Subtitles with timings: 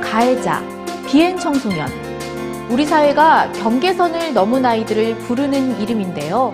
[0.00, 0.62] 가해자,
[1.06, 1.88] 비행 청소년.
[2.70, 6.52] 우리 사회가 경계선을 넘은 아이들을 부르는 이름인데요.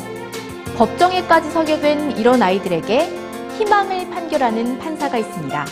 [0.76, 3.08] 법정에까지 서게 된 이런 아이들에게
[3.58, 5.65] 희망을 판결하는 판사가 있습니다.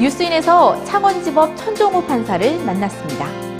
[0.00, 3.55] 뉴스인에서 창원지법 천종호 판사를 만났습니다.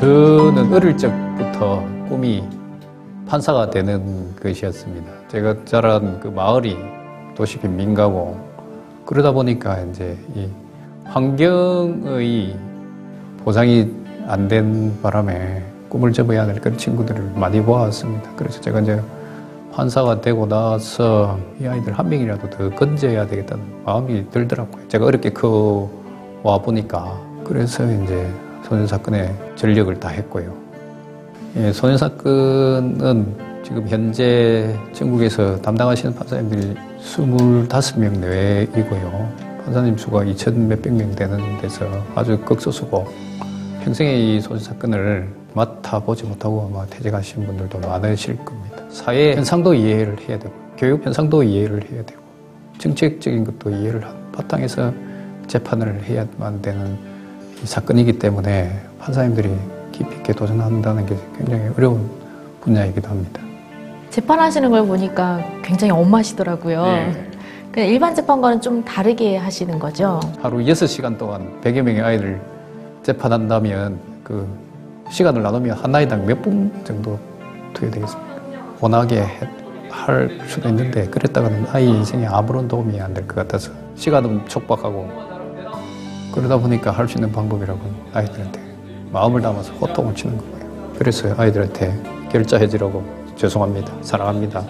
[0.00, 2.42] 저는 어릴 적부터 꿈이
[3.26, 5.10] 판사가 되는 것이었습니다.
[5.28, 6.76] 제가 자란 그 마을이
[7.36, 8.38] 도시계 민가고
[9.04, 10.48] 그러다 보니까 이제 이
[11.04, 12.56] 환경의
[13.44, 13.90] 보장이
[14.26, 18.30] 안 된 바람에 꿈을 접어야 될 그런 친구들을 많이 보았습니다.
[18.36, 19.00] 그래서 제가 이제
[19.78, 24.88] 판사가 되고 나서 이 아이들 한 명이라도 더 건져야 되겠다는 마음이 들더라고요.
[24.88, 28.28] 제가 어렵게 커와 보니까 그래서 이제
[28.64, 30.52] 소년 사건에 전력을 다했고요.
[31.58, 39.32] 예, 소년 사건은 지금 현재 전국에서 담당하시는 판사님들이 25명 내외이고요.
[39.64, 43.06] 판사님 수가 2천 몇백 명 되는 데서 아주 극소수고
[43.84, 48.77] 평생에 이 소년 사건을 맡아보지 못하고 아마 퇴직하신 분들도 많으실 겁니다.
[48.88, 52.20] 사회 현상도 이해를 해야 되고 교육 현상도 이해를 해야 되고
[52.78, 54.92] 정책적인 것도 이해를 한 바탕에서
[55.46, 56.96] 재판을 해야만 되는
[57.62, 59.50] 이 사건이기 때문에 판사님들이
[59.92, 62.08] 깊이 있게 도전한다는 게 굉장히 어려운
[62.60, 63.40] 분야이기도 합니다.
[64.10, 66.84] 재판하시는 걸 보니까 굉장히 엄하시더라고요.
[66.84, 67.30] 네.
[67.72, 70.20] 그냥 일반 재판과는 좀 다르게 하시는 거죠.
[70.40, 72.40] 하루 6시간 동안 100여 명의 아이를
[73.02, 74.46] 재판한다면 그
[75.10, 77.18] 시간을 나누면 한 아이당 몇 분 정도
[77.74, 78.27] 투여되겠습니까?
[78.80, 79.48] 원하게 해-
[79.90, 85.08] 할 수도 있는데 그랬다가는 아이 인생에 아무런 도움이 안 될 것 같아서 시간은 촉박하고
[86.32, 87.80] 그러다 보니까 할 수 있는 방법이라고
[88.12, 88.60] 아이들한테
[89.10, 90.92] 마음을 담아서 호통을 치는 거예요.
[90.98, 93.02] 그래서 아이들한테 결자해지라고
[93.36, 93.92] 죄송합니다.
[94.02, 94.62] 사랑합니다.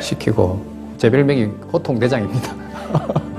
[0.00, 0.60] 시키고
[0.98, 2.52] 제 별명이 호통 대장입니다.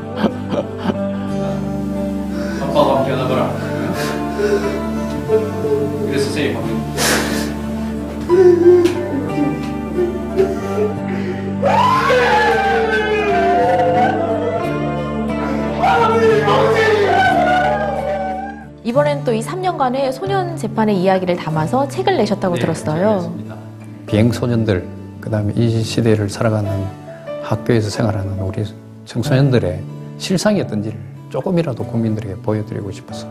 [18.92, 23.34] 이번엔 또 이 3년간의 소년 재판의 이야기를 담아서 책을 내셨다고 네, 들었어요.
[24.06, 24.86] 비행 소년들,
[25.22, 26.70] 그다음에 이 시대를 살아가는
[27.42, 28.66] 학교에서 생활하는 우리
[29.06, 29.80] 청소년들의
[30.18, 31.00] 실상이 어떤지를
[31.30, 33.28] 조금이라도 국민들에게 보여드리고 싶어서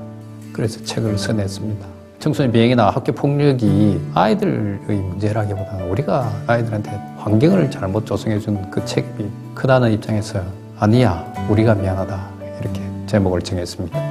[0.54, 1.87] 그래서 책을 써냈습니다.
[2.20, 10.41] 청소년 비행이나 학교 폭력이 아이들의 문제라기보다는 우리가 아이들한테 환경을 잘못 조성해준 그 책임이 크다는 입장에서
[10.78, 12.28] 아니야, 우리가 미안하다
[12.62, 14.09] 이렇게 제목을 정했습니다.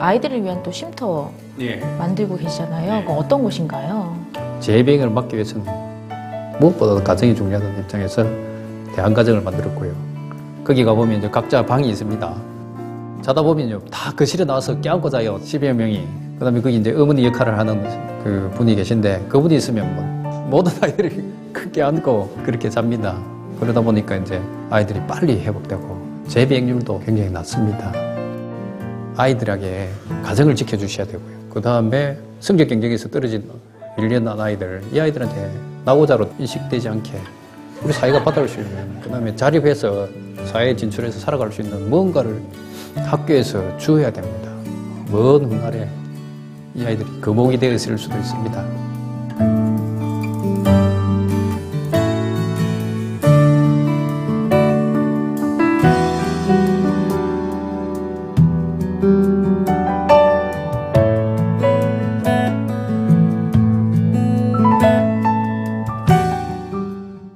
[0.00, 1.30] 아이들을 위한 또 쉼터
[1.60, 1.76] 예.
[1.98, 3.02] 만들고 계시잖아요.
[3.02, 4.16] 그건 어떤 곳인가요?
[4.60, 5.66] 재비행을 막기 위해서는
[6.58, 8.24] 무엇보다도 가정이 중요하다는 입장에서
[8.94, 9.92] 대한가정을 만들었고요.
[10.64, 12.34] 거기 가보면 이제 각자 방이 있습니다.
[13.20, 16.08] 자다 보면요, 다 거실에 나와서 껴안고 자요, 10여 명이.
[16.38, 17.82] 그 다음에 거기 이제 어머니 역할을 하는
[18.24, 21.22] 그 분이 계신데, 그분이 있으면 뭐, 모든 아이들이
[21.52, 23.18] 그 껴안고 그렇게 잡니다.
[23.60, 24.40] 그러다 보니까 이제
[24.70, 28.09] 아이들이 빨리 회복되고, 재비행률도 굉장히 낮습니다.
[29.16, 29.88] 아이들에게
[30.22, 31.50] 가정을 지켜주셔야 되고요.
[31.50, 33.50] 그 다음에 성적 경쟁에서 떨어진
[33.96, 35.52] 밀려난 아이들, 이 아이들한테
[35.84, 37.12] 나고자로 인식되지 않게
[37.82, 40.08] 우리 사회가 받아올 수 있는, 그 다음에 자립해서
[40.46, 42.40] 사회에 진출해서 살아갈 수 있는 무언가를
[42.96, 44.50] 학교에서 주어야 됩니다.
[45.10, 45.88] 먼 훗날에
[46.74, 48.79] 이 아이들이 거목이 되어 있을 수도 있습니다.